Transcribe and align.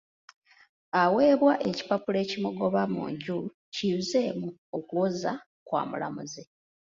Aweebwa 1.01 1.53
ekipapula 1.69 2.17
ekimugoba 2.25 2.81
mu 2.93 3.03
nju 3.11 3.37
kiyuzeemu 3.73 4.49
okuwoza 4.77 5.31
kwa 5.67 5.81
mulamuzi. 5.89 6.43